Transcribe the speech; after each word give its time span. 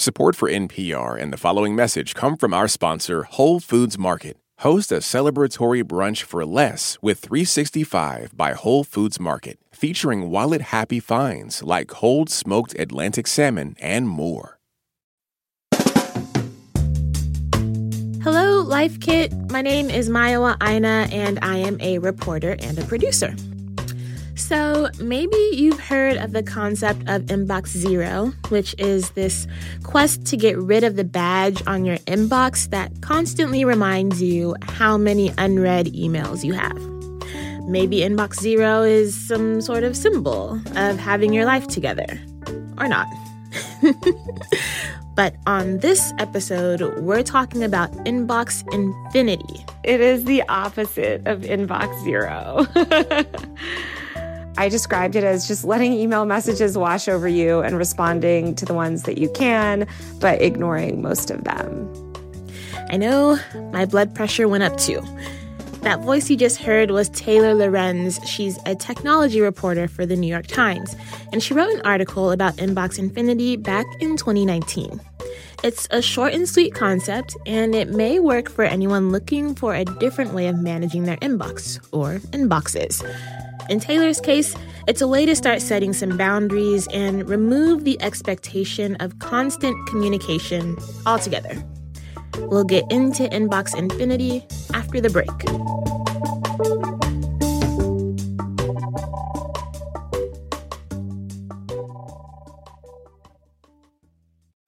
Support 0.00 0.34
for 0.34 0.48
NPR 0.48 1.20
and 1.20 1.30
the 1.30 1.36
following 1.36 1.76
message 1.76 2.14
come 2.14 2.38
from 2.38 2.54
our 2.54 2.68
sponsor, 2.68 3.24
Whole 3.24 3.60
Foods 3.60 3.98
Market. 3.98 4.38
Host 4.60 4.90
a 4.90 5.00
celebratory 5.00 5.84
brunch 5.84 6.22
for 6.22 6.46
less 6.46 6.96
with 7.02 7.18
365 7.18 8.34
by 8.34 8.54
Whole 8.54 8.82
Foods 8.82 9.20
Market, 9.20 9.58
featuring 9.70 10.30
wallet 10.30 10.62
happy 10.62 11.00
finds 11.00 11.62
like 11.62 11.88
cold 11.88 12.30
smoked 12.30 12.74
Atlantic 12.78 13.26
salmon 13.26 13.76
and 13.78 14.08
more. 14.08 14.58
Hello, 18.24 18.62
Life 18.62 19.00
Kit. 19.00 19.34
My 19.50 19.60
name 19.60 19.90
is 19.90 20.08
Mayowa 20.08 20.56
Aina, 20.62 21.08
and 21.12 21.38
I 21.42 21.58
am 21.58 21.78
a 21.78 21.98
reporter 21.98 22.56
and 22.62 22.78
a 22.78 22.84
producer. 22.86 23.36
So, 24.40 24.88
maybe 24.98 25.36
you've 25.52 25.78
heard 25.78 26.16
of 26.16 26.32
the 26.32 26.42
concept 26.42 27.08
of 27.08 27.22
Inbox 27.26 27.68
Zero, 27.68 28.32
which 28.48 28.74
is 28.78 29.10
this 29.10 29.46
quest 29.84 30.24
to 30.26 30.36
get 30.36 30.56
rid 30.58 30.82
of 30.82 30.96
the 30.96 31.04
badge 31.04 31.62
on 31.68 31.84
your 31.84 31.98
inbox 31.98 32.68
that 32.70 32.90
constantly 33.02 33.64
reminds 33.64 34.20
you 34.20 34.56
how 34.62 34.96
many 34.96 35.30
unread 35.36 35.86
emails 35.88 36.42
you 36.42 36.54
have. 36.54 36.76
Maybe 37.68 37.98
Inbox 37.98 38.40
Zero 38.40 38.82
is 38.82 39.14
some 39.28 39.60
sort 39.60 39.84
of 39.84 39.94
symbol 39.94 40.58
of 40.74 40.98
having 40.98 41.32
your 41.32 41.44
life 41.44 41.68
together, 41.68 42.18
or 42.78 42.88
not. 42.88 43.06
but 45.14 45.36
on 45.46 45.78
this 45.78 46.12
episode, 46.18 46.98
we're 47.00 47.22
talking 47.22 47.62
about 47.62 47.92
Inbox 48.04 48.64
Infinity. 48.72 49.64
It 49.84 50.00
is 50.00 50.24
the 50.24 50.42
opposite 50.48 51.24
of 51.26 51.42
Inbox 51.42 52.02
Zero. 52.02 52.66
I 54.60 54.68
described 54.68 55.16
it 55.16 55.24
as 55.24 55.48
just 55.48 55.64
letting 55.64 55.94
email 55.94 56.26
messages 56.26 56.76
wash 56.76 57.08
over 57.08 57.26
you 57.26 57.60
and 57.60 57.78
responding 57.78 58.54
to 58.56 58.66
the 58.66 58.74
ones 58.74 59.04
that 59.04 59.16
you 59.16 59.30
can, 59.30 59.86
but 60.18 60.42
ignoring 60.42 61.00
most 61.00 61.30
of 61.30 61.44
them. 61.44 61.88
I 62.90 62.98
know 62.98 63.38
my 63.72 63.86
blood 63.86 64.14
pressure 64.14 64.48
went 64.48 64.62
up 64.62 64.76
too. 64.76 65.00
That 65.80 66.00
voice 66.00 66.28
you 66.28 66.36
just 66.36 66.58
heard 66.58 66.90
was 66.90 67.08
Taylor 67.08 67.54
Lorenz. 67.54 68.20
She's 68.26 68.58
a 68.66 68.74
technology 68.74 69.40
reporter 69.40 69.88
for 69.88 70.04
the 70.04 70.14
New 70.14 70.28
York 70.28 70.46
Times, 70.46 70.94
and 71.32 71.42
she 71.42 71.54
wrote 71.54 71.72
an 71.72 71.80
article 71.80 72.30
about 72.30 72.56
Inbox 72.56 72.98
Infinity 72.98 73.56
back 73.56 73.86
in 73.98 74.18
2019. 74.18 75.00
It's 75.64 75.88
a 75.90 76.02
short 76.02 76.34
and 76.34 76.46
sweet 76.46 76.74
concept, 76.74 77.34
and 77.46 77.74
it 77.74 77.88
may 77.88 78.20
work 78.20 78.50
for 78.50 78.64
anyone 78.64 79.10
looking 79.10 79.54
for 79.54 79.74
a 79.74 79.86
different 79.86 80.34
way 80.34 80.48
of 80.48 80.58
managing 80.58 81.04
their 81.04 81.16
inbox 81.18 81.80
or 81.92 82.18
inboxes. 82.32 83.02
In 83.68 83.80
Taylor's 83.80 84.20
case, 84.20 84.54
it's 84.88 85.00
a 85.00 85.08
way 85.08 85.26
to 85.26 85.36
start 85.36 85.60
setting 85.60 85.92
some 85.92 86.16
boundaries 86.16 86.88
and 86.92 87.28
remove 87.28 87.84
the 87.84 88.00
expectation 88.02 88.96
of 88.96 89.18
constant 89.18 89.76
communication 89.88 90.76
altogether. 91.06 91.62
We'll 92.38 92.64
get 92.64 92.90
into 92.90 93.24
Inbox 93.24 93.76
Infinity 93.76 94.44
after 94.74 95.00
the 95.00 95.10
break. 95.10 95.28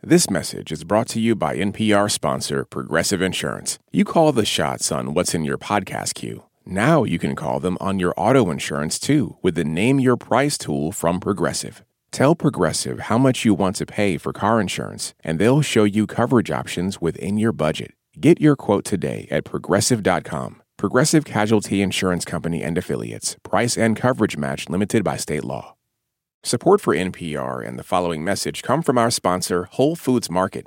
This 0.05 0.29
message 0.29 0.73
is 0.73 0.85
brought 0.85 1.09
to 1.11 1.21
you 1.21 1.35
by 1.35 1.57
NPR 1.57 2.11
sponsor 2.11 2.65
Progressive 2.65 3.23
Insurance. 3.23 3.79
You 3.93 4.05
call 4.05 4.33
the 4.33 4.45
shots 4.45 4.93
on 4.93 5.15
what's 5.15 5.33
in 5.33 5.45
your 5.45 5.57
podcast 5.57 6.15
queue. 6.15 6.43
Now 6.65 7.05
you 7.05 7.19
can 7.19 7.35
call 7.35 7.61
them 7.61 7.77
on 7.81 7.99
your 7.99 8.15
auto 8.17 8.51
insurance 8.51 8.99
too 8.99 9.37
with 9.43 9.55
the 9.55 9.65
Name 9.65 9.99
Your 9.99 10.17
Price 10.17 10.57
tool 10.57 10.93
from 10.93 11.19
Progressive. 11.19 11.85
Tell 12.13 12.35
Progressive 12.35 13.01
how 13.01 13.19
much 13.19 13.45
you 13.45 13.55
want 13.55 13.77
to 13.77 13.87
pay 13.87 14.19
for 14.19 14.33
car 14.33 14.61
insurance, 14.61 15.15
and 15.25 15.39
they'll 15.39 15.63
show 15.63 15.85
you 15.85 16.07
coverage 16.07 16.51
options 16.51 17.01
within 17.01 17.39
your 17.39 17.53
budget. 17.53 17.93
Get 18.21 18.41
your 18.41 18.55
quote 18.55 18.85
today 18.85 19.27
at 19.31 19.45
progressive.com. 19.45 20.63
Progressive 20.77 21.25
Casualty 21.25 21.81
Insurance 21.81 22.25
Company 22.25 22.63
and 22.63 22.77
Affiliates. 22.77 23.37
Price 23.43 23.79
and 23.79 23.97
coverage 23.97 24.37
match 24.37 24.69
limited 24.69 25.03
by 25.03 25.17
state 25.17 25.45
law. 25.45 25.75
Support 26.45 26.81
for 26.81 26.95
NPR 26.95 27.67
and 27.67 27.79
the 27.79 27.85
following 27.85 28.25
message 28.25 28.63
come 28.63 28.83
from 28.83 28.99
our 28.99 29.11
sponsor, 29.11 29.69
Whole 29.71 29.97
Foods 29.97 30.29
Market. 30.29 30.67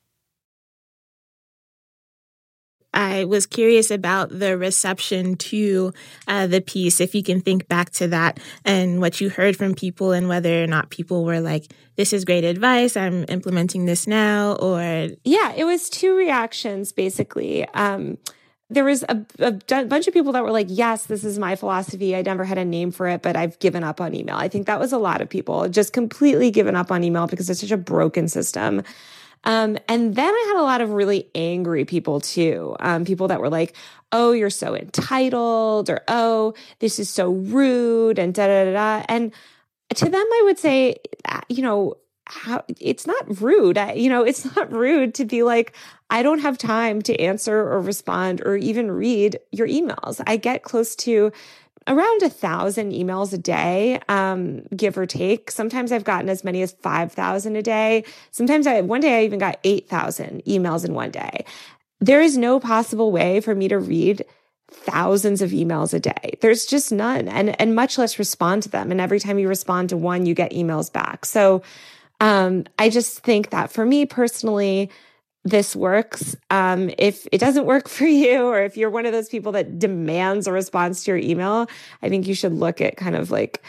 I 2.93 3.25
was 3.25 3.45
curious 3.45 3.91
about 3.91 4.29
the 4.29 4.57
reception 4.57 5.35
to 5.37 5.93
uh, 6.27 6.47
the 6.47 6.61
piece, 6.61 6.99
if 6.99 7.15
you 7.15 7.23
can 7.23 7.41
think 7.41 7.67
back 7.67 7.91
to 7.91 8.07
that 8.09 8.39
and 8.65 8.99
what 8.99 9.21
you 9.21 9.29
heard 9.29 9.55
from 9.55 9.75
people 9.75 10.11
and 10.11 10.27
whether 10.27 10.63
or 10.63 10.67
not 10.67 10.89
people 10.89 11.23
were 11.23 11.39
like, 11.39 11.71
this 11.95 12.13
is 12.13 12.25
great 12.25 12.43
advice, 12.43 12.97
I'm 12.97 13.25
implementing 13.29 13.85
this 13.85 14.07
now, 14.07 14.55
or. 14.55 15.09
Yeah, 15.23 15.53
it 15.53 15.63
was 15.63 15.89
two 15.89 16.15
reactions 16.15 16.91
basically. 16.91 17.67
Um, 17.69 18.17
there 18.71 18.85
was 18.85 19.03
a, 19.03 19.25
a, 19.39 19.51
bunch 19.85 20.07
of 20.07 20.13
people 20.13 20.31
that 20.31 20.43
were 20.43 20.51
like, 20.51 20.67
yes, 20.69 21.05
this 21.05 21.25
is 21.25 21.37
my 21.37 21.57
philosophy. 21.57 22.15
I 22.15 22.21
never 22.21 22.45
had 22.45 22.57
a 22.57 22.63
name 22.63 22.91
for 22.91 23.07
it, 23.09 23.21
but 23.21 23.35
I've 23.35 23.59
given 23.59 23.83
up 23.83 23.99
on 23.99 24.15
email. 24.15 24.37
I 24.37 24.47
think 24.47 24.65
that 24.67 24.79
was 24.79 24.93
a 24.93 24.97
lot 24.97 25.19
of 25.19 25.29
people 25.29 25.67
just 25.67 25.91
completely 25.91 26.51
given 26.51 26.77
up 26.77 26.89
on 26.89 27.03
email 27.03 27.27
because 27.27 27.49
it's 27.49 27.59
such 27.59 27.71
a 27.71 27.77
broken 27.77 28.29
system. 28.29 28.81
Um, 29.43 29.77
and 29.87 30.15
then 30.15 30.33
I 30.33 30.45
had 30.53 30.61
a 30.61 30.63
lot 30.63 30.81
of 30.81 30.91
really 30.91 31.29
angry 31.33 31.85
people 31.85 32.19
too. 32.19 32.75
Um, 32.79 33.05
people 33.05 33.27
that 33.29 33.41
were 33.41 33.49
like, 33.49 33.75
oh, 34.11 34.31
you're 34.31 34.49
so 34.49 34.75
entitled, 34.75 35.89
or 35.89 36.01
oh, 36.07 36.53
this 36.79 36.99
is 36.99 37.09
so 37.09 37.31
rude, 37.31 38.19
and 38.19 38.33
da 38.33 38.47
da 38.47 38.65
da 38.65 38.73
da. 38.73 39.05
And 39.07 39.33
to 39.95 40.05
them, 40.05 40.25
I 40.25 40.41
would 40.45 40.59
say, 40.59 40.97
uh, 41.25 41.41
you 41.49 41.61
know, 41.61 41.95
how, 42.27 42.63
it's 42.79 43.07
not 43.07 43.41
rude. 43.41 43.77
I, 43.77 43.93
you 43.93 44.09
know, 44.09 44.23
it's 44.23 44.55
not 44.55 44.71
rude 44.71 45.15
to 45.15 45.25
be 45.25 45.43
like, 45.43 45.73
I 46.09 46.23
don't 46.23 46.39
have 46.39 46.57
time 46.57 47.01
to 47.03 47.19
answer 47.19 47.57
or 47.57 47.79
respond 47.81 48.41
or 48.41 48.55
even 48.55 48.91
read 48.91 49.39
your 49.51 49.67
emails. 49.67 50.21
I 50.27 50.37
get 50.37 50.63
close 50.63 50.95
to 50.97 51.31
around 51.91 52.23
a 52.23 52.29
thousand 52.29 52.93
emails 52.93 53.33
a 53.33 53.37
day, 53.37 53.99
um, 54.07 54.61
give 54.75 54.97
or 54.97 55.05
take. 55.05 55.51
Sometimes 55.51 55.91
I've 55.91 56.05
gotten 56.05 56.29
as 56.29 56.43
many 56.43 56.61
as 56.61 56.71
5,000 56.71 57.55
a 57.55 57.61
day. 57.61 58.05
Sometimes 58.31 58.65
I, 58.65 58.79
one 58.81 59.01
day 59.01 59.19
I 59.19 59.25
even 59.25 59.39
got 59.39 59.59
8,000 59.63 60.43
emails 60.45 60.85
in 60.85 60.93
one 60.93 61.11
day. 61.11 61.45
There 61.99 62.21
is 62.21 62.37
no 62.37 62.59
possible 62.59 63.11
way 63.11 63.41
for 63.41 63.53
me 63.53 63.67
to 63.67 63.77
read 63.77 64.25
thousands 64.71 65.41
of 65.41 65.51
emails 65.51 65.93
a 65.93 65.99
day. 65.99 66.37
There's 66.39 66.65
just 66.65 66.93
none 66.93 67.27
and, 67.27 67.59
and 67.59 67.75
much 67.75 67.97
less 67.97 68.17
respond 68.17 68.63
to 68.63 68.69
them. 68.69 68.89
And 68.89 69.01
every 69.01 69.19
time 69.19 69.37
you 69.37 69.49
respond 69.49 69.89
to 69.89 69.97
one, 69.97 70.25
you 70.25 70.33
get 70.33 70.53
emails 70.53 70.91
back. 70.91 71.25
So, 71.25 71.61
um, 72.21 72.65
I 72.77 72.89
just 72.89 73.19
think 73.19 73.49
that 73.49 73.71
for 73.71 73.83
me 73.83 74.05
personally, 74.05 74.91
this 75.43 75.75
works. 75.75 76.35
Um, 76.49 76.91
if 76.97 77.27
it 77.31 77.39
doesn't 77.39 77.65
work 77.65 77.87
for 77.87 78.05
you, 78.23 78.45
or 78.45 78.61
if 78.61 78.77
you're 78.77 78.89
one 78.89 79.05
of 79.05 79.11
those 79.11 79.29
people 79.29 79.51
that 79.53 79.79
demands 79.79 80.47
a 80.47 80.51
response 80.51 81.03
to 81.03 81.11
your 81.11 81.17
email, 81.17 81.67
I 82.01 82.09
think 82.09 82.27
you 82.27 82.35
should 82.35 82.53
look 82.53 82.81
at 82.81 82.97
kind 82.97 83.15
of 83.15 83.31
like, 83.31 83.63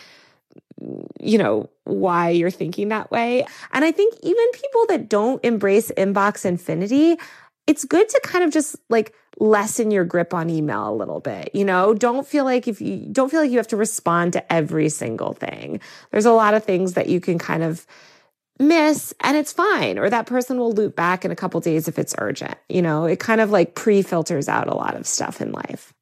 you 1.20 1.38
know, 1.38 1.70
why 1.84 2.30
you're 2.30 2.50
thinking 2.50 2.88
that 2.88 3.10
way. 3.10 3.46
And 3.72 3.84
I 3.84 3.92
think 3.92 4.14
even 4.22 4.44
people 4.52 4.86
that 4.88 5.08
don't 5.08 5.42
embrace 5.44 5.90
inbox 5.96 6.44
infinity, 6.44 7.16
it's 7.66 7.84
good 7.84 8.08
to 8.08 8.20
kind 8.24 8.44
of 8.44 8.52
just 8.52 8.76
like 8.88 9.14
lessen 9.38 9.90
your 9.90 10.04
grip 10.04 10.34
on 10.34 10.50
email 10.50 10.90
a 10.90 10.94
little 10.94 11.20
bit. 11.20 11.50
You 11.54 11.64
know, 11.64 11.94
don't 11.94 12.26
feel 12.26 12.44
like 12.44 12.66
if 12.68 12.80
you 12.80 13.06
don't 13.12 13.30
feel 13.30 13.40
like 13.40 13.50
you 13.50 13.58
have 13.58 13.68
to 13.68 13.76
respond 13.76 14.32
to 14.34 14.52
every 14.52 14.88
single 14.88 15.32
thing. 15.32 15.80
There's 16.10 16.26
a 16.26 16.32
lot 16.32 16.54
of 16.54 16.64
things 16.64 16.94
that 16.94 17.08
you 17.08 17.20
can 17.20 17.38
kind 17.38 17.62
of 17.62 17.86
miss 18.62 19.14
and 19.20 19.36
it's 19.36 19.52
fine. 19.52 19.98
Or 19.98 20.08
that 20.08 20.26
person 20.26 20.58
will 20.58 20.72
loop 20.72 20.96
back 20.96 21.24
in 21.24 21.30
a 21.30 21.36
couple 21.36 21.60
days 21.60 21.88
if 21.88 21.98
it's 21.98 22.14
urgent 22.18 22.56
you 22.68 22.82
know? 22.82 23.04
It 23.04 23.20
kind 23.20 23.40
of 23.40 23.50
like 23.50 23.74
pre-filters 23.74 24.48
out 24.48 24.68
a 24.68 24.74
lot 24.74 24.96
of 24.96 25.06
stuff 25.06 25.40
in 25.40 25.52
life. 25.52 25.92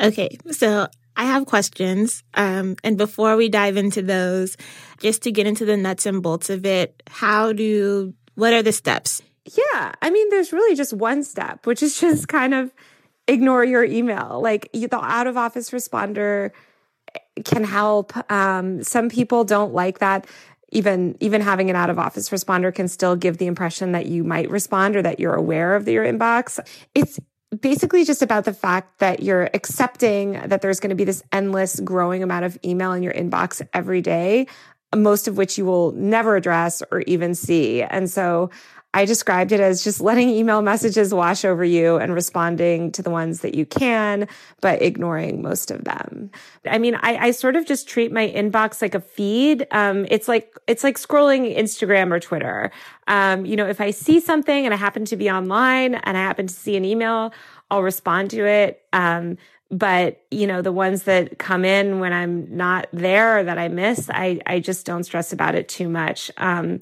Okay 0.00 0.38
so 0.50 0.86
i 1.16 1.24
have 1.24 1.44
questions 1.44 2.22
um, 2.34 2.76
and 2.82 2.96
before 2.96 3.36
we 3.36 3.48
dive 3.48 3.76
into 3.76 4.00
those 4.00 4.56
just 5.00 5.22
to 5.22 5.32
get 5.32 5.46
into 5.46 5.64
the 5.64 5.76
nuts 5.76 6.06
and 6.06 6.22
bolts 6.22 6.48
of 6.48 6.64
it 6.64 7.02
how 7.08 7.52
do 7.52 8.14
what 8.36 8.54
are 8.54 8.62
the 8.62 8.72
steps? 8.72 9.20
Yeah 9.44 9.92
i 10.00 10.08
mean 10.08 10.30
there's 10.30 10.52
really 10.52 10.74
just 10.74 10.94
one 10.94 11.22
step 11.22 11.66
which 11.66 11.82
is 11.82 12.00
just 12.00 12.28
kind 12.28 12.54
of 12.54 12.72
ignore 13.30 13.64
your 13.64 13.84
email. 13.84 14.40
Like 14.42 14.70
the 14.72 14.88
out 15.00 15.26
of 15.26 15.36
office 15.36 15.70
responder 15.70 16.50
can 17.44 17.64
help. 17.64 18.12
Um, 18.30 18.82
some 18.82 19.08
people 19.08 19.44
don't 19.44 19.72
like 19.72 20.00
that 20.00 20.26
even 20.70 21.16
even 21.20 21.40
having 21.40 21.70
an 21.70 21.76
out 21.76 21.90
of 21.90 21.98
office 21.98 22.30
responder 22.30 22.74
can 22.74 22.88
still 22.88 23.16
give 23.16 23.38
the 23.38 23.46
impression 23.46 23.92
that 23.92 24.06
you 24.06 24.24
might 24.24 24.50
respond 24.50 24.96
or 24.96 25.02
that 25.02 25.20
you're 25.20 25.34
aware 25.34 25.74
of 25.74 25.88
your 25.88 26.04
inbox. 26.04 26.58
It's 26.94 27.18
basically 27.60 28.04
just 28.04 28.22
about 28.22 28.44
the 28.44 28.52
fact 28.52 29.00
that 29.00 29.22
you're 29.22 29.50
accepting 29.54 30.32
that 30.32 30.62
there's 30.62 30.78
going 30.78 30.90
to 30.90 30.96
be 30.96 31.04
this 31.04 31.22
endless 31.32 31.80
growing 31.80 32.22
amount 32.22 32.44
of 32.44 32.58
email 32.64 32.92
in 32.92 33.02
your 33.02 33.12
inbox 33.12 33.60
every 33.74 34.00
day, 34.00 34.46
most 34.94 35.26
of 35.26 35.36
which 35.36 35.58
you 35.58 35.64
will 35.64 35.92
never 35.92 36.36
address 36.36 36.82
or 36.92 37.00
even 37.02 37.34
see. 37.34 37.82
And 37.82 38.08
so 38.08 38.50
I 38.92 39.04
described 39.04 39.52
it 39.52 39.60
as 39.60 39.84
just 39.84 40.00
letting 40.00 40.28
email 40.30 40.62
messages 40.62 41.14
wash 41.14 41.44
over 41.44 41.64
you 41.64 41.96
and 41.96 42.12
responding 42.12 42.90
to 42.92 43.02
the 43.02 43.10
ones 43.10 43.40
that 43.40 43.54
you 43.54 43.64
can, 43.64 44.26
but 44.60 44.82
ignoring 44.82 45.42
most 45.42 45.70
of 45.70 45.84
them. 45.84 46.30
I 46.66 46.78
mean, 46.78 46.96
I, 46.96 47.16
I 47.16 47.30
sort 47.30 47.54
of 47.54 47.66
just 47.66 47.88
treat 47.88 48.10
my 48.10 48.28
inbox 48.28 48.82
like 48.82 48.96
a 48.96 49.00
feed. 49.00 49.66
Um, 49.70 50.06
it's 50.10 50.26
like, 50.26 50.56
it's 50.66 50.82
like 50.82 50.98
scrolling 50.98 51.56
Instagram 51.56 52.10
or 52.10 52.18
Twitter. 52.18 52.72
Um, 53.06 53.46
you 53.46 53.54
know, 53.54 53.68
if 53.68 53.80
I 53.80 53.92
see 53.92 54.18
something 54.18 54.64
and 54.64 54.74
I 54.74 54.76
happen 54.76 55.04
to 55.04 55.16
be 55.16 55.30
online 55.30 55.94
and 55.94 56.16
I 56.16 56.20
happen 56.20 56.48
to 56.48 56.54
see 56.54 56.76
an 56.76 56.84
email, 56.84 57.32
I'll 57.70 57.84
respond 57.84 58.30
to 58.30 58.44
it. 58.44 58.82
Um, 58.92 59.38
but 59.70 60.24
you 60.32 60.48
know 60.48 60.62
the 60.62 60.72
ones 60.72 61.04
that 61.04 61.38
come 61.38 61.64
in 61.64 62.00
when 62.00 62.12
i'm 62.12 62.56
not 62.56 62.88
there 62.92 63.44
that 63.44 63.56
i 63.56 63.68
miss 63.68 64.10
i 64.10 64.40
i 64.46 64.58
just 64.58 64.84
don't 64.84 65.04
stress 65.04 65.32
about 65.32 65.54
it 65.54 65.68
too 65.68 65.88
much 65.88 66.28
um, 66.38 66.80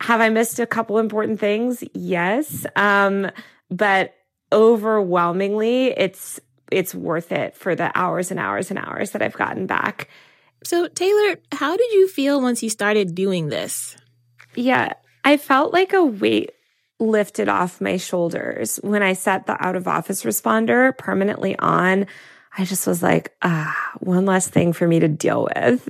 have 0.00 0.20
I 0.20 0.28
missed 0.28 0.58
a 0.58 0.66
couple 0.66 0.98
important 0.98 1.40
things? 1.40 1.82
Yes. 1.92 2.66
Um, 2.76 3.30
but 3.70 4.14
overwhelmingly, 4.52 5.86
it's 5.86 6.40
it's 6.70 6.94
worth 6.94 7.32
it 7.32 7.56
for 7.56 7.74
the 7.74 7.90
hours 7.98 8.30
and 8.30 8.38
hours 8.38 8.70
and 8.70 8.78
hours 8.78 9.12
that 9.12 9.22
I've 9.22 9.36
gotten 9.36 9.66
back. 9.66 10.08
So, 10.64 10.88
Taylor, 10.88 11.36
how 11.52 11.76
did 11.76 11.92
you 11.92 12.08
feel 12.08 12.40
once 12.40 12.62
you 12.62 12.68
started 12.68 13.14
doing 13.14 13.48
this? 13.48 13.96
Yeah, 14.54 14.92
I 15.24 15.36
felt 15.36 15.72
like 15.72 15.92
a 15.92 16.04
weight 16.04 16.50
lifted 16.98 17.48
off 17.48 17.80
my 17.80 17.96
shoulders 17.96 18.78
when 18.82 19.02
I 19.02 19.12
set 19.12 19.46
the 19.46 19.62
out 19.64 19.76
of 19.76 19.86
office 19.86 20.24
responder 20.24 20.96
permanently 20.96 21.56
on. 21.58 22.06
I 22.56 22.64
just 22.64 22.86
was 22.86 23.02
like, 23.02 23.34
ah, 23.42 23.92
one 24.00 24.26
less 24.26 24.48
thing 24.48 24.72
for 24.72 24.86
me 24.86 24.98
to 24.98 25.08
deal 25.08 25.48
with 25.54 25.88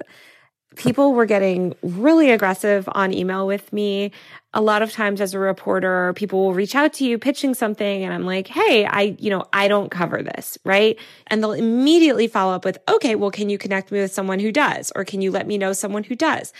people 0.79 1.13
were 1.13 1.27
getting 1.27 1.75
really 1.83 2.31
aggressive 2.31 2.89
on 2.93 3.13
email 3.13 3.47
with 3.47 3.73
me. 3.73 4.13
A 4.55 4.63
lot 4.63 4.81
of 4.81 4.93
times 4.93 5.21
as 5.21 5.35
a 5.35 5.39
reporter, 5.39 6.15
people 6.15 6.39
will 6.39 6.55
reach 6.55 6.75
out 6.75 6.95
to 6.95 7.05
you 7.05 7.19
pitching 7.19 7.53
something 7.53 8.03
and 8.03 8.15
I'm 8.15 8.25
like, 8.25 8.47
Hey, 8.47 8.87
I, 8.87 9.17
you 9.19 9.29
know, 9.29 9.45
I 9.53 9.69
don't 9.69 9.91
cover 9.91 10.23
this, 10.23 10.57
right? 10.65 10.99
And 11.27 11.43
they'll 11.43 11.53
immediately 11.53 12.29
follow 12.29 12.55
up 12.55 12.65
with, 12.65 12.79
okay, 12.89 13.15
well, 13.15 13.31
can 13.31 13.51
you 13.51 13.59
connect 13.59 13.93
me 13.93 14.01
with 14.01 14.13
someone 14.13 14.39
who 14.39 14.51
does? 14.51 14.91
Or 14.97 15.05
can 15.05 15.21
you 15.21 15.31
let 15.31 15.47
me 15.47 15.59
know 15.59 15.73
someone 15.73 16.05
who 16.05 16.15
does? 16.15 16.53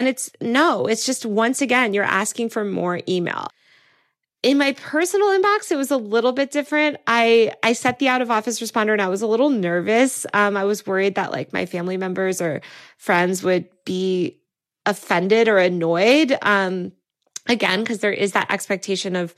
And 0.00 0.08
it's 0.08 0.30
no, 0.40 0.86
it's 0.86 1.06
just 1.06 1.24
once 1.24 1.62
again, 1.62 1.94
you're 1.94 2.04
asking 2.04 2.48
for 2.48 2.64
more 2.64 3.00
email. 3.08 3.48
In 4.46 4.58
my 4.58 4.74
personal 4.74 5.26
inbox, 5.30 5.72
it 5.72 5.76
was 5.76 5.90
a 5.90 5.96
little 5.96 6.30
bit 6.30 6.52
different. 6.52 6.98
I, 7.04 7.50
I 7.64 7.72
set 7.72 7.98
the 7.98 8.06
out 8.06 8.22
of 8.22 8.30
office 8.30 8.60
responder 8.60 8.92
and 8.92 9.02
I 9.02 9.08
was 9.08 9.20
a 9.20 9.26
little 9.26 9.50
nervous. 9.50 10.24
Um, 10.32 10.56
I 10.56 10.62
was 10.62 10.86
worried 10.86 11.16
that 11.16 11.32
like 11.32 11.52
my 11.52 11.66
family 11.66 11.96
members 11.96 12.40
or 12.40 12.60
friends 12.96 13.42
would 13.42 13.68
be 13.84 14.38
offended 14.86 15.48
or 15.48 15.58
annoyed. 15.58 16.38
Um, 16.42 16.92
again, 17.48 17.80
because 17.80 18.00
there 18.00 18.12
is 18.12 18.32
that 18.32 18.50
expectation 18.50 19.16
of, 19.16 19.34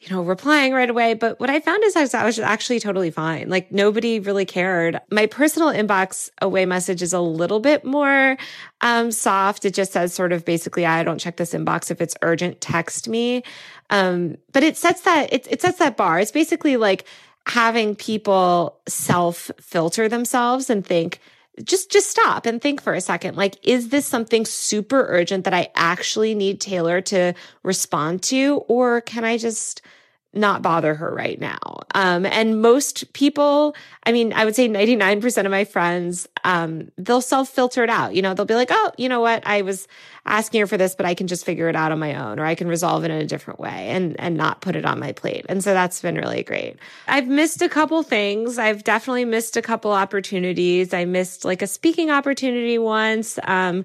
you 0.00 0.10
know, 0.10 0.22
replying 0.22 0.72
right 0.72 0.90
away. 0.90 1.14
But 1.14 1.38
what 1.38 1.48
I 1.48 1.60
found 1.60 1.82
is 1.84 1.94
I 1.96 2.24
was, 2.24 2.38
actually 2.38 2.80
totally 2.80 3.10
fine. 3.10 3.48
Like 3.48 3.70
nobody 3.70 4.18
really 4.18 4.44
cared. 4.44 5.00
My 5.10 5.26
personal 5.26 5.68
inbox 5.68 6.30
away 6.40 6.66
message 6.66 7.02
is 7.02 7.12
a 7.12 7.20
little 7.20 7.60
bit 7.60 7.84
more 7.84 8.36
um, 8.80 9.12
soft. 9.12 9.64
It 9.64 9.74
just 9.74 9.92
says 9.92 10.12
sort 10.12 10.32
of 10.32 10.44
basically, 10.44 10.84
I 10.84 11.04
don't 11.04 11.18
check 11.18 11.36
this 11.36 11.54
inbox. 11.54 11.90
If 11.90 12.00
it's 12.00 12.16
urgent, 12.22 12.60
text 12.60 13.08
me. 13.08 13.44
Um, 13.90 14.36
but 14.52 14.62
it 14.62 14.76
sets 14.76 15.02
that, 15.02 15.32
it, 15.32 15.46
it 15.50 15.60
sets 15.60 15.78
that 15.78 15.96
bar. 15.96 16.18
It's 16.18 16.32
basically 16.32 16.76
like 16.76 17.04
having 17.46 17.94
people 17.94 18.78
self 18.88 19.50
filter 19.60 20.08
themselves 20.08 20.68
and 20.70 20.84
think, 20.84 21.20
just 21.62 21.90
just 21.90 22.10
stop 22.10 22.46
and 22.46 22.60
think 22.60 22.80
for 22.80 22.94
a 22.94 23.00
second. 23.00 23.36
Like 23.36 23.58
is 23.62 23.90
this 23.90 24.06
something 24.06 24.46
super 24.46 25.06
urgent 25.08 25.44
that 25.44 25.54
i 25.54 25.68
actually 25.74 26.34
need 26.34 26.60
taylor 26.60 27.00
to 27.02 27.34
respond 27.62 28.22
to? 28.24 28.64
Or 28.68 29.00
can 29.02 29.24
i 29.24 29.36
just 29.36 29.82
not 30.34 30.62
bother 30.62 30.94
her 30.94 31.14
right 31.14 31.38
now. 31.40 31.58
Um, 31.94 32.24
and 32.24 32.62
most 32.62 33.12
people, 33.12 33.76
I 34.04 34.12
mean, 34.12 34.32
I 34.32 34.44
would 34.44 34.56
say 34.56 34.68
99% 34.68 35.44
of 35.44 35.50
my 35.50 35.64
friends, 35.64 36.26
um, 36.44 36.90
they'll 36.96 37.20
self 37.20 37.50
filter 37.50 37.84
it 37.84 37.90
out. 37.90 38.14
You 38.14 38.22
know, 38.22 38.32
they'll 38.32 38.46
be 38.46 38.54
like, 38.54 38.70
oh, 38.70 38.92
you 38.96 39.08
know 39.08 39.20
what? 39.20 39.46
I 39.46 39.62
was 39.62 39.86
asking 40.24 40.60
her 40.60 40.66
for 40.66 40.78
this, 40.78 40.94
but 40.94 41.04
I 41.04 41.14
can 41.14 41.26
just 41.26 41.44
figure 41.44 41.68
it 41.68 41.76
out 41.76 41.92
on 41.92 41.98
my 41.98 42.14
own 42.14 42.38
or 42.38 42.46
I 42.46 42.54
can 42.54 42.68
resolve 42.68 43.04
it 43.04 43.10
in 43.10 43.18
a 43.18 43.26
different 43.26 43.60
way 43.60 43.88
and, 43.90 44.18
and 44.18 44.36
not 44.36 44.62
put 44.62 44.74
it 44.74 44.86
on 44.86 44.98
my 44.98 45.12
plate. 45.12 45.44
And 45.48 45.62
so 45.62 45.74
that's 45.74 46.00
been 46.00 46.16
really 46.16 46.42
great. 46.42 46.76
I've 47.08 47.28
missed 47.28 47.60
a 47.60 47.68
couple 47.68 48.02
things. 48.02 48.58
I've 48.58 48.84
definitely 48.84 49.26
missed 49.26 49.56
a 49.56 49.62
couple 49.62 49.92
opportunities. 49.92 50.94
I 50.94 51.04
missed 51.04 51.44
like 51.44 51.60
a 51.60 51.66
speaking 51.66 52.10
opportunity 52.10 52.78
once. 52.78 53.38
Um, 53.44 53.84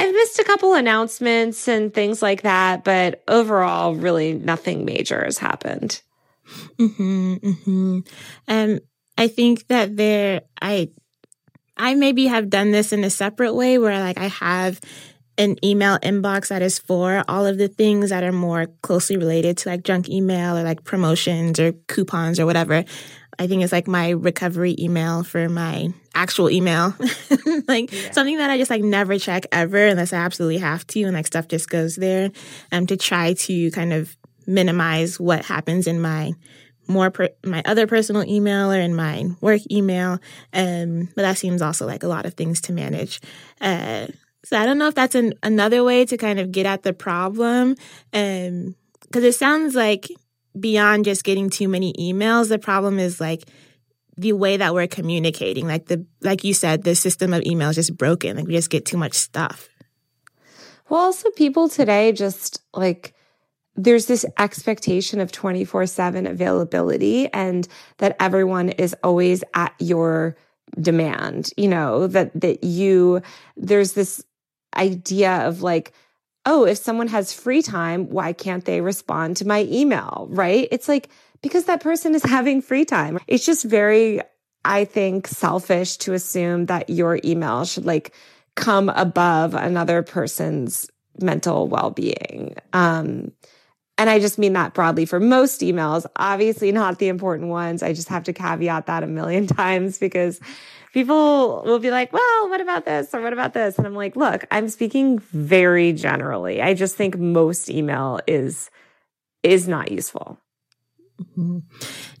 I've 0.00 0.14
missed 0.14 0.38
a 0.38 0.44
couple 0.44 0.72
announcements 0.72 1.68
and 1.68 1.92
things 1.92 2.22
like 2.22 2.40
that, 2.40 2.84
but 2.84 3.22
overall, 3.28 3.94
really 3.94 4.32
nothing 4.32 4.86
major 4.86 5.22
has 5.22 5.36
happened. 5.36 6.00
Mm-hmm, 6.78 7.34
mm-hmm. 7.34 7.98
And 8.48 8.80
I 9.18 9.28
think 9.28 9.66
that 9.66 9.98
there, 9.98 10.40
I, 10.62 10.88
I 11.76 11.96
maybe 11.96 12.28
have 12.28 12.48
done 12.48 12.70
this 12.70 12.94
in 12.94 13.04
a 13.04 13.10
separate 13.10 13.52
way 13.52 13.76
where 13.76 14.00
like 14.00 14.16
I 14.16 14.28
have 14.28 14.80
an 15.38 15.56
email 15.64 15.98
inbox 15.98 16.48
that 16.48 16.62
is 16.62 16.78
for 16.78 17.24
all 17.28 17.46
of 17.46 17.58
the 17.58 17.68
things 17.68 18.10
that 18.10 18.22
are 18.22 18.32
more 18.32 18.66
closely 18.82 19.16
related 19.16 19.56
to 19.58 19.68
like 19.68 19.84
junk 19.84 20.08
email 20.08 20.56
or 20.56 20.62
like 20.62 20.84
promotions 20.84 21.58
or 21.58 21.72
coupons 21.88 22.38
or 22.38 22.46
whatever. 22.46 22.84
I 23.38 23.46
think 23.46 23.62
it's 23.62 23.72
like 23.72 23.88
my 23.88 24.10
recovery 24.10 24.76
email 24.78 25.22
for 25.22 25.48
my 25.48 25.94
actual 26.14 26.50
email. 26.50 26.94
like 27.66 27.90
yeah. 27.90 28.10
something 28.10 28.36
that 28.36 28.50
I 28.50 28.58
just 28.58 28.70
like 28.70 28.82
never 28.82 29.18
check 29.18 29.46
ever 29.50 29.86
unless 29.86 30.12
I 30.12 30.18
absolutely 30.18 30.58
have 30.58 30.86
to 30.88 31.02
and 31.04 31.14
like 31.14 31.26
stuff 31.26 31.48
just 31.48 31.70
goes 31.70 31.96
there. 31.96 32.30
Um 32.70 32.86
to 32.88 32.98
try 32.98 33.32
to 33.32 33.70
kind 33.70 33.94
of 33.94 34.14
minimize 34.46 35.18
what 35.18 35.46
happens 35.46 35.86
in 35.86 36.02
my 36.02 36.32
more 36.86 37.10
per- 37.10 37.30
my 37.42 37.62
other 37.64 37.86
personal 37.86 38.24
email 38.24 38.70
or 38.70 38.78
in 38.78 38.94
my 38.94 39.24
work 39.40 39.62
email. 39.70 40.18
Um 40.52 41.08
but 41.16 41.22
that 41.22 41.38
seems 41.38 41.62
also 41.62 41.86
like 41.86 42.02
a 42.02 42.08
lot 42.08 42.26
of 42.26 42.34
things 42.34 42.60
to 42.62 42.74
manage. 42.74 43.22
Uh 43.58 44.08
so 44.44 44.56
I 44.56 44.64
don't 44.66 44.78
know 44.78 44.88
if 44.88 44.94
that's 44.94 45.14
an, 45.14 45.34
another 45.42 45.84
way 45.84 46.04
to 46.06 46.16
kind 46.16 46.38
of 46.38 46.52
get 46.52 46.66
at 46.66 46.82
the 46.82 46.92
problem. 46.92 47.76
Um 48.12 48.74
because 49.02 49.24
it 49.24 49.34
sounds 49.34 49.74
like 49.74 50.08
beyond 50.58 51.04
just 51.04 51.24
getting 51.24 51.50
too 51.50 51.68
many 51.68 51.92
emails, 51.94 52.48
the 52.48 52.58
problem 52.58 52.98
is 52.98 53.20
like 53.20 53.44
the 54.16 54.32
way 54.32 54.56
that 54.56 54.74
we're 54.74 54.86
communicating. 54.86 55.66
Like 55.66 55.86
the 55.86 56.04
like 56.20 56.44
you 56.44 56.54
said, 56.54 56.84
the 56.84 56.94
system 56.94 57.32
of 57.32 57.42
email 57.44 57.70
is 57.70 57.76
just 57.76 57.96
broken. 57.96 58.36
Like 58.36 58.46
we 58.46 58.52
just 58.52 58.70
get 58.70 58.84
too 58.84 58.98
much 58.98 59.14
stuff. 59.14 59.68
Well, 60.88 61.00
also 61.00 61.30
people 61.30 61.68
today 61.68 62.12
just 62.12 62.60
like 62.74 63.14
there's 63.76 64.06
this 64.06 64.26
expectation 64.38 65.20
of 65.20 65.32
24/7 65.32 66.28
availability 66.28 67.32
and 67.32 67.66
that 67.98 68.16
everyone 68.20 68.70
is 68.70 68.94
always 69.02 69.42
at 69.54 69.72
your 69.78 70.36
demand, 70.78 71.50
you 71.56 71.68
know, 71.68 72.06
that 72.08 72.38
that 72.40 72.62
you 72.64 73.22
there's 73.56 73.92
this 73.92 74.22
idea 74.76 75.46
of 75.46 75.62
like 75.62 75.92
oh, 76.46 76.64
if 76.64 76.78
someone 76.78 77.08
has 77.08 77.32
free 77.32 77.62
time, 77.62 78.08
why 78.08 78.32
can't 78.32 78.64
they 78.64 78.80
respond 78.80 79.36
to 79.36 79.46
my 79.46 79.62
email? 79.70 80.26
Right? 80.30 80.68
It's 80.70 80.88
like, 80.88 81.08
because 81.42 81.64
that 81.64 81.82
person 81.82 82.14
is 82.14 82.22
having 82.24 82.62
free 82.62 82.84
time. 82.84 83.18
It's 83.26 83.44
just 83.44 83.64
very, 83.64 84.20
I 84.64 84.84
think, 84.84 85.26
selfish 85.26 85.96
to 85.98 86.12
assume 86.12 86.66
that 86.66 86.90
your 86.90 87.20
email 87.24 87.64
should 87.64 87.84
like 87.84 88.14
come 88.56 88.88
above 88.90 89.54
another 89.54 90.02
person's 90.02 90.90
mental 91.20 91.68
well 91.68 91.90
being. 91.90 92.56
Um, 92.72 93.32
and 94.00 94.08
I 94.08 94.18
just 94.18 94.38
mean 94.38 94.54
that 94.54 94.72
broadly 94.72 95.04
for 95.04 95.20
most 95.20 95.60
emails, 95.60 96.06
obviously 96.16 96.72
not 96.72 96.98
the 96.98 97.08
important 97.08 97.50
ones. 97.50 97.82
I 97.82 97.92
just 97.92 98.08
have 98.08 98.24
to 98.24 98.32
caveat 98.32 98.86
that 98.86 99.02
a 99.02 99.06
million 99.06 99.46
times 99.62 99.98
because 99.98 100.40
people 100.94 101.62
will 101.66 101.80
be 101.80 101.90
like, 101.90 102.10
well, 102.10 102.48
what 102.48 102.62
about 102.62 102.86
this 102.86 103.12
or 103.12 103.20
what 103.20 103.34
about 103.34 103.52
this? 103.52 103.76
And 103.76 103.86
I'm 103.86 103.94
like, 103.94 104.16
look, 104.16 104.46
I'm 104.50 104.70
speaking 104.70 105.18
very 105.18 105.92
generally. 105.92 106.62
I 106.62 106.72
just 106.72 106.96
think 106.96 107.18
most 107.18 107.68
email 107.68 108.20
is 108.26 108.70
is 109.42 109.68
not 109.68 109.92
useful. 109.92 110.38
Mm-hmm. 111.20 111.58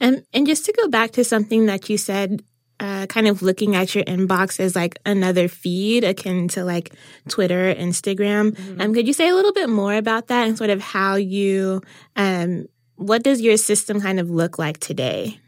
And 0.02 0.26
and 0.34 0.46
just 0.46 0.66
to 0.66 0.74
go 0.74 0.86
back 0.86 1.12
to 1.12 1.24
something 1.24 1.64
that 1.64 1.88
you 1.88 1.96
said, 1.96 2.44
uh, 2.80 3.06
kind 3.06 3.28
of 3.28 3.42
looking 3.42 3.76
at 3.76 3.94
your 3.94 4.04
inbox 4.04 4.58
as 4.58 4.74
like 4.74 4.98
another 5.04 5.46
feed 5.48 6.02
akin 6.02 6.48
to 6.48 6.64
like 6.64 6.92
Twitter, 7.28 7.74
Instagram. 7.74 8.52
Mm-hmm. 8.52 8.80
Um, 8.80 8.94
could 8.94 9.06
you 9.06 9.12
say 9.12 9.28
a 9.28 9.34
little 9.34 9.52
bit 9.52 9.68
more 9.68 9.94
about 9.94 10.28
that 10.28 10.48
and 10.48 10.56
sort 10.56 10.70
of 10.70 10.80
how 10.80 11.14
you, 11.16 11.82
um, 12.16 12.66
what 12.96 13.22
does 13.22 13.40
your 13.40 13.56
system 13.56 14.00
kind 14.00 14.18
of 14.18 14.30
look 14.30 14.58
like 14.58 14.78
today? 14.80 15.38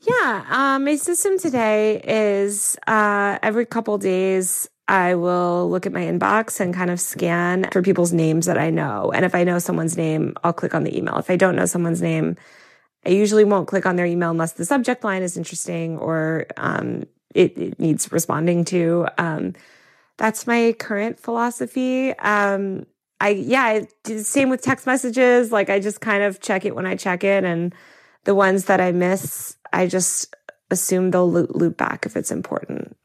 Yeah, 0.00 0.44
um, 0.50 0.84
my 0.84 0.96
system 0.96 1.38
today 1.38 2.00
is 2.04 2.76
uh, 2.86 3.38
every 3.42 3.66
couple 3.66 3.96
days 3.98 4.68
I 4.86 5.14
will 5.14 5.70
look 5.70 5.86
at 5.86 5.92
my 5.92 6.02
inbox 6.02 6.60
and 6.60 6.74
kind 6.74 6.90
of 6.90 7.00
scan 7.00 7.68
for 7.72 7.80
people's 7.80 8.12
names 8.12 8.46
that 8.46 8.58
I 8.58 8.70
know. 8.70 9.10
And 9.12 9.24
if 9.24 9.34
I 9.34 9.44
know 9.44 9.58
someone's 9.58 9.96
name, 9.96 10.34
I'll 10.44 10.52
click 10.52 10.74
on 10.74 10.84
the 10.84 10.96
email. 10.96 11.16
If 11.16 11.30
I 11.30 11.36
don't 11.36 11.56
know 11.56 11.64
someone's 11.64 12.02
name, 12.02 12.36
I 13.06 13.10
usually 13.10 13.44
won't 13.44 13.68
click 13.68 13.86
on 13.86 13.96
their 13.96 14.06
email 14.06 14.30
unless 14.30 14.52
the 14.52 14.64
subject 14.64 15.04
line 15.04 15.22
is 15.22 15.36
interesting 15.36 15.98
or 15.98 16.46
um, 16.56 17.04
it, 17.34 17.56
it, 17.58 17.80
needs 17.80 18.10
responding 18.12 18.64
to. 18.66 19.06
Um, 19.18 19.54
that's 20.16 20.46
my 20.46 20.74
current 20.78 21.18
philosophy. 21.18 22.12
Um, 22.18 22.86
I 23.20 23.30
yeah, 23.30 23.82
same 24.04 24.50
with 24.50 24.62
text 24.62 24.86
messages. 24.86 25.52
Like 25.52 25.70
I 25.70 25.80
just 25.80 26.00
kind 26.00 26.22
of 26.22 26.40
check 26.40 26.64
it 26.64 26.74
when 26.74 26.86
I 26.86 26.96
check 26.96 27.24
it, 27.24 27.44
and 27.44 27.74
the 28.24 28.34
ones 28.34 28.66
that 28.66 28.80
I 28.80 28.92
miss, 28.92 29.56
I 29.72 29.86
just 29.86 30.34
assume 30.70 31.10
they'll 31.10 31.30
loop 31.30 31.76
back 31.76 32.06
if 32.06 32.16
it's 32.16 32.30
important. 32.30 32.96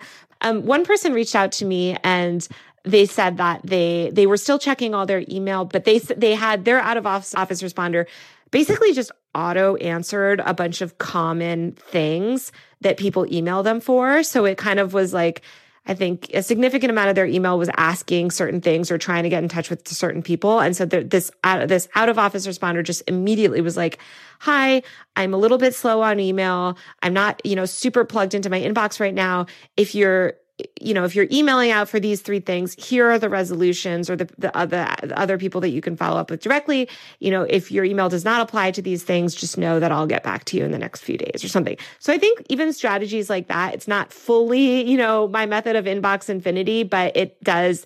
Um, 0.41 0.65
one 0.65 0.85
person 0.85 1.13
reached 1.13 1.35
out 1.35 1.51
to 1.53 1.65
me 1.65 1.97
and 2.03 2.47
they 2.85 3.05
said 3.05 3.37
that 3.37 3.61
they 3.63 4.09
they 4.13 4.25
were 4.25 4.37
still 4.37 4.59
checking 4.59 4.93
all 4.93 5.05
their 5.05 5.23
email, 5.29 5.65
but 5.65 5.85
they 5.85 5.99
they 5.99 6.35
had 6.35 6.65
their 6.65 6.79
out 6.79 6.97
of 6.97 7.05
office 7.05 7.35
office 7.35 7.61
responder 7.61 8.05
basically 8.51 8.93
just 8.93 9.11
auto 9.35 9.75
answered 9.75 10.41
a 10.45 10.53
bunch 10.53 10.81
of 10.81 10.97
common 10.97 11.73
things 11.73 12.51
that 12.81 12.97
people 12.97 13.31
email 13.31 13.63
them 13.63 13.79
for. 13.79 14.23
So 14.23 14.45
it 14.45 14.57
kind 14.57 14.79
of 14.79 14.93
was 14.93 15.13
like 15.13 15.41
I 15.89 15.95
think 15.95 16.29
a 16.35 16.43
significant 16.43 16.91
amount 16.91 17.09
of 17.09 17.15
their 17.15 17.25
email 17.25 17.57
was 17.57 17.69
asking 17.75 18.29
certain 18.29 18.61
things 18.61 18.91
or 18.91 18.99
trying 18.99 19.23
to 19.23 19.29
get 19.29 19.41
in 19.41 19.49
touch 19.49 19.71
with 19.71 19.87
certain 19.87 20.21
people. 20.21 20.59
And 20.59 20.77
so 20.77 20.85
this 20.85 21.31
out, 21.43 21.67
this 21.67 21.87
out 21.95 22.09
of 22.09 22.19
office 22.19 22.45
responder 22.45 22.83
just 22.83 23.01
immediately 23.07 23.59
was 23.61 23.75
like, 23.75 23.97
"Hi, 24.41 24.83
I'm 25.15 25.33
a 25.33 25.37
little 25.37 25.57
bit 25.57 25.73
slow 25.73 26.03
on 26.03 26.19
email. 26.19 26.77
I'm 27.01 27.13
not, 27.13 27.43
you 27.43 27.55
know, 27.55 27.65
super 27.65 28.05
plugged 28.05 28.35
into 28.35 28.51
my 28.51 28.61
inbox 28.61 28.99
right 28.99 29.15
now. 29.15 29.47
If 29.77 29.95
you're 29.95 30.33
you 30.79 30.93
know, 30.93 31.03
if 31.03 31.15
you're 31.15 31.27
emailing 31.31 31.71
out 31.71 31.89
for 31.89 31.99
these 31.99 32.21
three 32.21 32.39
things, 32.39 32.75
here 32.77 33.09
are 33.09 33.19
the 33.19 33.29
resolutions 33.29 34.09
or 34.09 34.15
the, 34.15 34.29
the 34.37 34.55
other, 34.55 34.87
the 35.03 35.17
other 35.17 35.37
people 35.37 35.61
that 35.61 35.69
you 35.69 35.81
can 35.81 35.95
follow 35.95 36.19
up 36.19 36.29
with 36.29 36.41
directly. 36.41 36.89
You 37.19 37.31
know, 37.31 37.43
if 37.43 37.71
your 37.71 37.83
email 37.83 38.09
does 38.09 38.25
not 38.25 38.41
apply 38.41 38.71
to 38.71 38.81
these 38.81 39.03
things, 39.03 39.35
just 39.35 39.57
know 39.57 39.79
that 39.79 39.91
I'll 39.91 40.07
get 40.07 40.23
back 40.23 40.45
to 40.45 40.57
you 40.57 40.63
in 40.63 40.71
the 40.71 40.77
next 40.77 41.01
few 41.01 41.17
days 41.17 41.43
or 41.43 41.47
something. 41.47 41.77
So 41.99 42.13
I 42.13 42.17
think 42.17 42.43
even 42.49 42.73
strategies 42.73 43.29
like 43.29 43.47
that, 43.47 43.73
it's 43.73 43.87
not 43.87 44.11
fully, 44.11 44.89
you 44.89 44.97
know, 44.97 45.27
my 45.27 45.45
method 45.45 45.75
of 45.75 45.85
inbox 45.85 46.29
infinity, 46.29 46.83
but 46.83 47.15
it 47.15 47.41
does, 47.43 47.85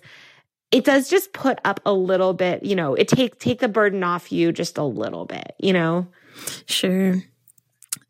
it 0.70 0.84
does 0.84 1.08
just 1.08 1.32
put 1.32 1.58
up 1.64 1.80
a 1.84 1.92
little 1.92 2.34
bit, 2.34 2.64
you 2.64 2.76
know, 2.76 2.94
it 2.94 3.08
take, 3.08 3.38
take 3.38 3.60
the 3.60 3.68
burden 3.68 4.02
off 4.02 4.32
you 4.32 4.52
just 4.52 4.78
a 4.78 4.84
little 4.84 5.24
bit, 5.24 5.54
you 5.58 5.72
know? 5.72 6.06
Sure. 6.66 7.22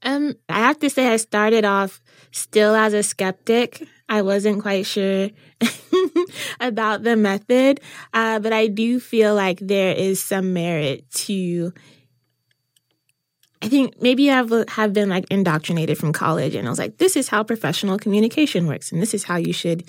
Um, 0.03 0.35
I 0.49 0.59
have 0.59 0.79
to 0.81 0.91
say 0.91 1.09
I 1.09 1.17
started 1.17 1.65
off 1.65 2.03
still 2.31 2.75
as 2.75 2.93
a 2.93 3.03
skeptic 3.03 3.87
I 4.09 4.23
wasn't 4.23 4.63
quite 4.63 4.87
sure 4.87 5.31
about 6.61 7.03
the 7.03 7.17
method, 7.17 7.81
uh, 8.13 8.39
but 8.39 8.53
I 8.53 8.67
do 8.67 9.01
feel 9.01 9.35
like 9.35 9.59
there 9.61 9.95
is 9.95 10.23
some 10.23 10.53
merit 10.53 11.11
to. 11.27 11.73
I 13.63 13.69
think 13.69 14.01
maybe 14.03 14.31
I've 14.31 14.53
have 14.69 14.93
been 14.93 15.09
like 15.09 15.25
indoctrinated 15.31 15.97
from 15.97 16.13
college, 16.13 16.55
and 16.55 16.67
I 16.67 16.71
was 16.71 16.79
like, 16.79 16.99
"This 16.99 17.17
is 17.17 17.29
how 17.29 17.43
professional 17.43 17.99
communication 17.99 18.67
works, 18.67 18.93
and 18.93 19.01
this 19.01 19.15
is 19.15 19.25
how 19.25 19.37
you 19.37 19.55
should 19.55 19.85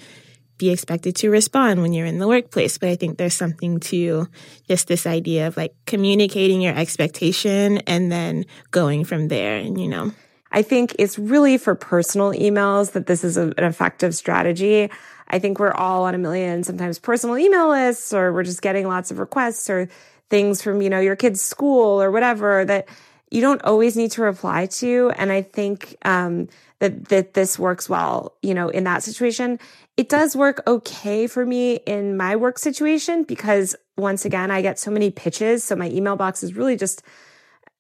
be 0.58 0.70
expected 0.70 1.18
to 1.18 1.30
respond 1.30 1.82
when 1.82 1.92
you're 1.92 2.06
in 2.06 2.20
the 2.20 2.28
workplace." 2.28 2.78
But 2.78 2.90
I 2.90 2.96
think 2.96 3.18
there's 3.18 3.34
something 3.34 3.82
to 3.92 4.28
just 4.70 4.88
this 4.88 5.06
idea 5.06 5.48
of 5.48 5.58
like 5.58 5.76
communicating 5.86 6.62
your 6.62 6.74
expectation 6.74 7.80
and 7.80 8.10
then 8.10 8.46
going 8.72 9.04
from 9.04 9.28
there, 9.28 9.58
and 9.58 9.80
you 9.80 9.90
know. 9.90 10.14
I 10.56 10.62
think 10.62 10.96
it's 10.98 11.20
really 11.20 11.58
for 11.58 11.76
personal 11.76 12.32
emails 12.32 12.94
that 12.94 13.08
this 13.08 13.26
is 13.26 13.36
a, 13.36 13.54
an 13.58 13.66
effective 13.66 14.16
strategy. 14.16 14.90
I 15.28 15.38
think 15.38 15.60
we're 15.60 15.74
all 15.74 16.06
on 16.06 16.16
a 16.16 16.18
million 16.18 16.64
sometimes 16.64 16.98
personal 16.98 17.38
email 17.38 17.70
lists 17.70 18.14
or 18.14 18.32
we're 18.32 18.44
just 18.44 18.62
getting 18.62 18.88
lots 18.88 19.12
of 19.12 19.20
requests 19.20 19.70
or 19.70 19.90
things 20.30 20.62
from, 20.62 20.82
you 20.82 20.90
know, 20.90 21.02
your 21.02 21.18
kid's 21.18 21.42
school 21.42 22.02
or 22.02 22.10
whatever 22.10 22.64
that 22.64 22.88
you 23.30 23.42
don't 23.42 23.62
always 23.64 23.98
need 23.98 24.12
to 24.12 24.22
reply 24.22 24.68
to. 24.68 25.12
And 25.18 25.30
I 25.30 25.42
think, 25.42 25.98
um, 26.06 26.48
that, 26.80 27.06
that 27.10 27.34
this 27.34 27.60
works 27.60 27.90
well, 27.90 28.36
you 28.42 28.54
know, 28.54 28.70
in 28.70 28.86
that 28.86 29.04
situation. 29.04 29.60
It 29.98 30.08
does 30.08 30.36
work 30.36 30.62
okay 30.68 31.28
for 31.28 31.46
me 31.46 31.76
in 31.86 32.16
my 32.16 32.38
work 32.38 32.60
situation 32.60 33.24
because 33.24 33.76
once 33.98 34.24
again, 34.24 34.52
I 34.52 34.62
get 34.62 34.80
so 34.80 34.92
many 34.92 35.12
pitches. 35.12 35.66
So 35.66 35.76
my 35.76 35.90
email 35.90 36.16
box 36.16 36.44
is 36.44 36.56
really 36.56 36.78
just 36.78 37.02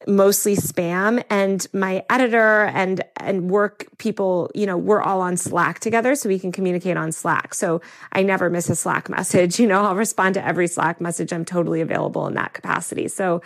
mostly 0.08 0.56
spam 0.56 1.24
and 1.30 1.68
my 1.74 2.04
editor 2.10 2.66
and 2.66 3.02
and 3.18 3.50
work 3.50 3.86
people 3.98 4.52
you 4.54 4.66
know 4.66 4.78
we're 4.78 5.02
all 5.02 5.22
on 5.22 5.38
slack 5.38 5.80
together 5.80 6.16
so 6.16 6.30
we 6.30 6.40
can 6.40 6.52
communicate 6.52 6.98
on 6.98 7.12
slack 7.12 7.54
so 7.54 7.82
i 8.12 8.22
never 8.22 8.50
miss 8.50 8.70
a 8.70 8.76
slack 8.76 9.10
message 9.10 9.60
you 9.60 9.68
know 9.68 9.84
i'll 9.84 9.96
respond 9.96 10.34
to 10.34 10.46
every 10.46 10.68
slack 10.68 11.02
message 11.02 11.32
i'm 11.34 11.46
totally 11.46 11.82
available 11.82 12.28
in 12.28 12.34
that 12.34 12.54
capacity 12.54 13.08
so 13.08 13.42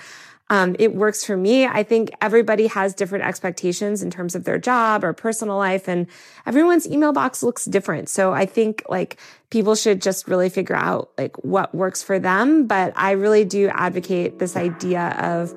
um, 0.52 0.76
it 0.80 0.96
works 0.96 1.24
for 1.24 1.38
me. 1.38 1.68
I 1.68 1.84
think 1.84 2.10
everybody 2.22 2.68
has 2.68 2.96
different 2.96 3.24
expectations 3.24 4.02
in 4.02 4.10
terms 4.10 4.34
of 4.34 4.46
their 4.46 4.58
job 4.58 5.04
or 5.04 5.14
personal 5.14 5.58
life, 5.58 5.88
and 5.88 6.08
everyone's 6.46 6.88
email 6.88 7.14
box 7.14 7.44
looks 7.44 7.66
different. 7.66 8.10
So 8.10 8.34
I 8.34 8.48
think 8.48 8.82
like 8.90 9.20
people 9.52 9.76
should 9.76 10.02
just 10.02 10.28
really 10.28 10.50
figure 10.50 10.76
out 10.76 11.12
like 11.20 11.38
what 11.44 11.76
works 11.76 12.02
for 12.02 12.18
them. 12.18 12.66
But 12.66 12.94
I 12.96 13.12
really 13.12 13.46
do 13.46 13.68
advocate 13.68 14.40
this 14.40 14.56
idea 14.56 15.16
of 15.20 15.54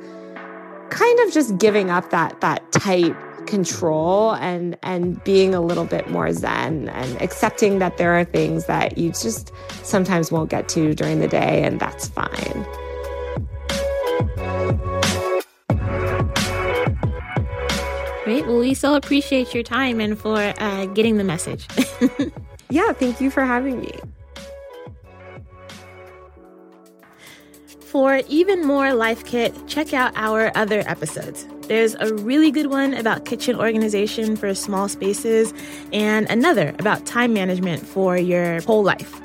kind 0.93 1.21
of 1.21 1.33
just 1.33 1.57
giving 1.57 1.91
up 1.91 2.11
that 2.11 2.39
that 2.43 2.71
tight 2.71 3.17
control 3.47 4.35
and 4.35 4.77
and 4.83 5.23
being 5.25 5.55
a 5.55 5.61
little 5.61 5.87
bit 5.87 6.11
more 6.11 6.31
zen 6.33 6.91
and 6.91 7.21
accepting 7.21 7.79
that 7.79 7.97
there 7.97 8.13
are 8.13 8.25
things 8.25 8.67
that 8.67 8.99
you 8.99 9.09
just 9.11 9.51
sometimes 9.83 10.31
won't 10.31 10.51
get 10.51 10.69
to 10.69 10.95
during 10.95 11.19
the 11.19 11.27
day 11.27 11.65
and 11.65 11.81
that's 11.81 12.09
fine. 12.09 12.67
Great. 18.25 18.47
Well, 18.47 18.61
we 18.61 18.75
so 18.75 18.95
appreciate 18.95 19.55
your 19.55 19.65
time 19.65 19.99
and 19.99 20.17
for 20.17 20.55
uh, 20.59 20.87
getting 20.87 21.17
the 21.17 21.25
message. 21.25 21.67
yeah, 22.71 22.93
thank 22.93 23.21
you 23.21 23.31
for 23.31 23.45
having 23.45 23.81
me. 23.81 23.99
For 27.93 28.23
even 28.27 28.65
more 28.65 28.95
Life 28.95 29.23
Kit, 29.27 29.55
check 29.69 29.93
out 29.93 30.15
our 30.17 30.51
other 30.55 30.83
episodes. 30.87 31.47
There's 31.69 31.95
a 31.97 32.15
really 32.15 32.51
good 32.51 32.69
one 32.69 32.95
about 32.95 33.27
kitchen 33.27 33.55
organization 33.55 34.35
for 34.35 34.55
small 34.55 34.89
spaces, 34.89 35.53
and 35.93 36.27
another 36.31 36.75
about 36.79 37.05
time 37.05 37.35
management 37.35 37.87
for 37.87 38.17
your 38.17 38.63
whole 38.63 38.83
life. 38.83 39.21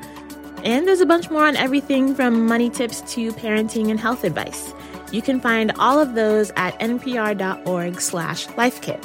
And 0.64 0.86
there's 0.86 1.00
a 1.00 1.06
bunch 1.06 1.30
more 1.30 1.46
on 1.46 1.56
everything 1.56 2.14
from 2.14 2.44
money 2.44 2.68
tips 2.68 3.00
to 3.14 3.32
parenting 3.32 3.88
and 3.88 3.98
health 3.98 4.22
advice. 4.22 4.74
You 5.12 5.22
can 5.22 5.40
find 5.40 5.72
all 5.78 5.98
of 5.98 6.14
those 6.14 6.50
at 6.56 6.78
npr.org 6.78 8.02
slash 8.02 8.48
lifekit. 8.48 9.02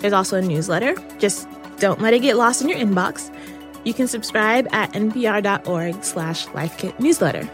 There's 0.00 0.12
also 0.12 0.36
a 0.36 0.42
newsletter. 0.42 0.94
Just 1.18 1.48
don't 1.78 2.02
let 2.02 2.12
it 2.12 2.18
get 2.18 2.36
lost 2.36 2.60
in 2.60 2.68
your 2.68 2.78
inbox. 2.78 3.34
You 3.86 3.94
can 3.94 4.08
subscribe 4.08 4.68
at 4.74 4.92
npr.org 4.92 6.04
slash 6.04 6.46
lifekit 6.48 7.00
newsletter. 7.00 7.48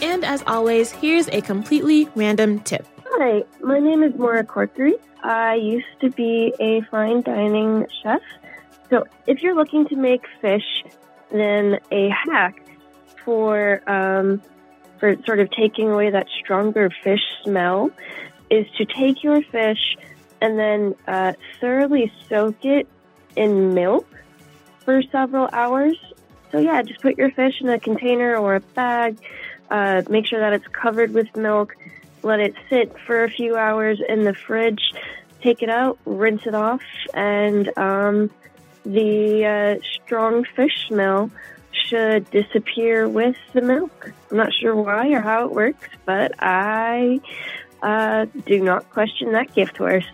And 0.00 0.24
as 0.24 0.44
always, 0.46 0.92
here's 0.92 1.28
a 1.28 1.40
completely 1.40 2.08
random 2.14 2.60
tip. 2.60 2.86
Hi, 3.04 3.42
my 3.60 3.80
name 3.80 4.04
is 4.04 4.14
Maura 4.14 4.44
Corkery. 4.44 4.92
I 5.24 5.54
used 5.54 6.00
to 6.00 6.10
be 6.10 6.54
a 6.60 6.82
fine 6.82 7.22
dining 7.22 7.86
chef. 8.02 8.22
So 8.90 9.04
if 9.26 9.42
you're 9.42 9.56
looking 9.56 9.86
to 9.88 9.96
make 9.96 10.22
fish, 10.40 10.84
then 11.30 11.80
a 11.90 12.10
hack 12.10 12.62
for 13.24 13.82
um, 13.90 14.40
for 15.00 15.16
sort 15.26 15.40
of 15.40 15.50
taking 15.50 15.90
away 15.90 16.10
that 16.10 16.26
stronger 16.40 16.90
fish 17.02 17.20
smell 17.42 17.90
is 18.50 18.66
to 18.76 18.84
take 18.84 19.22
your 19.22 19.42
fish 19.42 19.96
and 20.40 20.58
then 20.58 20.94
uh, 21.06 21.32
thoroughly 21.60 22.12
soak 22.28 22.64
it 22.64 22.86
in 23.36 23.74
milk 23.74 24.06
for 24.84 25.02
several 25.10 25.48
hours. 25.52 25.96
So 26.50 26.58
yeah, 26.58 26.80
just 26.82 27.00
put 27.00 27.18
your 27.18 27.30
fish 27.32 27.60
in 27.60 27.68
a 27.68 27.78
container 27.78 28.36
or 28.36 28.54
a 28.54 28.60
bag 28.60 29.18
uh, 29.70 30.02
make 30.08 30.26
sure 30.26 30.40
that 30.40 30.52
it's 30.52 30.66
covered 30.68 31.12
with 31.12 31.34
milk. 31.36 31.76
Let 32.22 32.40
it 32.40 32.54
sit 32.68 32.98
for 33.06 33.24
a 33.24 33.30
few 33.30 33.56
hours 33.56 34.00
in 34.06 34.24
the 34.24 34.34
fridge. 34.34 34.92
Take 35.40 35.62
it 35.62 35.68
out, 35.68 35.98
rinse 36.04 36.46
it 36.46 36.54
off, 36.54 36.82
and 37.14 37.70
um, 37.78 38.30
the 38.84 39.46
uh, 39.80 39.84
strong 40.04 40.44
fish 40.44 40.88
smell 40.88 41.30
should 41.70 42.28
disappear 42.30 43.08
with 43.08 43.36
the 43.52 43.60
milk. 43.60 44.12
I'm 44.30 44.36
not 44.36 44.52
sure 44.52 44.74
why 44.74 45.08
or 45.12 45.20
how 45.20 45.46
it 45.46 45.52
works, 45.52 45.88
but 46.04 46.34
I 46.40 47.20
uh, 47.82 48.26
do 48.46 48.60
not 48.60 48.90
question 48.90 49.32
that 49.32 49.54
gift 49.54 49.76
horse. 49.76 50.06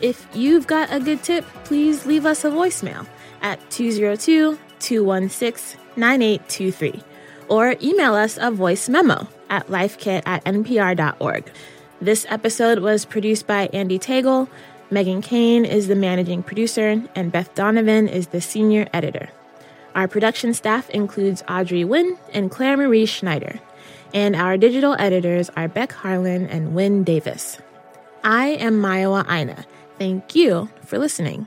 If 0.00 0.26
you've 0.34 0.66
got 0.66 0.92
a 0.92 0.98
good 0.98 1.22
tip, 1.22 1.44
please 1.64 2.06
leave 2.06 2.26
us 2.26 2.44
a 2.44 2.50
voicemail 2.50 3.06
at 3.40 3.58
202 3.70 4.58
216 4.80 5.80
9823 5.96 7.11
or 7.48 7.76
email 7.82 8.14
us 8.14 8.38
a 8.40 8.50
voice 8.50 8.88
memo 8.88 9.28
at 9.50 9.66
lifekit 9.68 10.22
at 10.26 10.44
npr.org. 10.44 11.50
This 12.00 12.26
episode 12.28 12.80
was 12.80 13.04
produced 13.04 13.46
by 13.46 13.68
Andy 13.72 13.98
Tagle. 13.98 14.48
Meghan 14.90 15.22
Keane 15.22 15.64
is 15.64 15.88
the 15.88 15.94
managing 15.94 16.42
producer, 16.42 17.02
and 17.14 17.32
Beth 17.32 17.54
Donovan 17.54 18.08
is 18.08 18.28
the 18.28 18.40
senior 18.40 18.88
editor. 18.92 19.30
Our 19.94 20.08
production 20.08 20.54
staff 20.54 20.90
includes 20.90 21.42
Audrey 21.48 21.84
Nguyen 21.84 22.18
and 22.32 22.50
Claire 22.50 22.76
Marie 22.76 23.06
Schneider, 23.06 23.60
and 24.12 24.34
our 24.34 24.56
digital 24.56 24.96
editors 24.98 25.50
are 25.56 25.68
Beck 25.68 25.92
Harlan 25.92 26.46
and 26.46 26.74
Wynne 26.74 27.04
Davis. 27.04 27.58
I 28.24 28.48
am 28.48 28.80
Mayowa 28.80 29.28
Aina. 29.30 29.64
Thank 29.98 30.34
you 30.34 30.68
for 30.84 30.98
listening. 30.98 31.46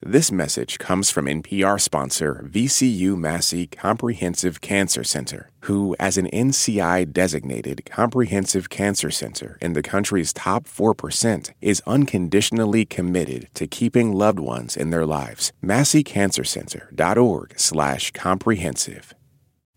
This 0.00 0.30
message 0.30 0.78
comes 0.78 1.10
from 1.10 1.26
NPR 1.26 1.80
sponsor 1.80 2.46
VCU 2.48 3.18
Massey 3.18 3.66
Comprehensive 3.66 4.60
Cancer 4.60 5.02
Center, 5.02 5.50
who, 5.62 5.96
as 5.98 6.16
an 6.16 6.28
NCI 6.28 7.12
designated 7.12 7.84
comprehensive 7.84 8.70
cancer 8.70 9.10
center 9.10 9.58
in 9.60 9.72
the 9.72 9.82
country's 9.82 10.32
top 10.32 10.68
4%, 10.68 11.50
is 11.60 11.82
unconditionally 11.84 12.84
committed 12.84 13.48
to 13.54 13.66
keeping 13.66 14.12
loved 14.12 14.38
ones 14.38 14.76
in 14.76 14.90
their 14.90 15.04
lives. 15.04 15.52
MasseyCancerCenter.org 15.64 17.58
slash 17.58 18.12
comprehensive. 18.12 19.14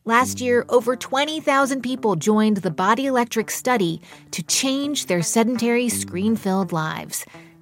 Last 0.05 0.39
year, 0.39 0.65
over 0.69 0.95
20,000 0.95 1.81
people 1.81 2.15
joined 2.15 2.57
the 2.57 2.69
Body 2.69 3.07
Electric 3.07 3.49
study 3.49 4.03
to 4.29 4.43
change 4.43 5.07
their 5.07 5.23
sedentary, 5.23 5.89
screen 5.89 6.35
filled 6.35 6.71
lives. 6.71 7.25